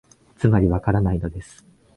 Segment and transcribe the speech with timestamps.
[0.35, 1.63] つまり、わからないのです